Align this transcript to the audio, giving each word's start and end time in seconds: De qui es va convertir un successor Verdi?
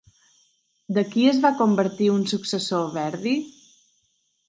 De 0.99 1.03
qui 1.11 1.27
es 1.33 1.43
va 1.45 1.53
convertir 1.61 2.09
un 2.17 2.27
successor 2.35 2.91
Verdi? 3.01 3.39